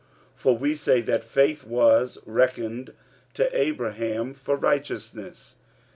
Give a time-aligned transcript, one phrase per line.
[0.35, 2.93] for we say that faith was reckoned
[3.35, 5.57] to Abraham for righteousness.